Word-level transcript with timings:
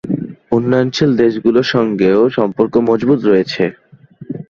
উন্নয়নশীল 0.51 1.11
দেশগুলোর 1.21 1.67
সঙ্গেও 1.73 2.21
সম্পর্ক 2.37 2.73
মজবুত 2.87 3.19
রয়েছে। 3.25 3.63